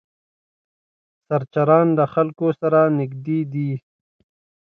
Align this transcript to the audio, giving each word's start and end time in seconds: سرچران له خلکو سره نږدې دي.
سرچران 1.27 1.87
له 1.97 2.05
خلکو 2.13 2.47
سره 2.61 2.79
نږدې 2.99 3.39
دي. 3.53 3.71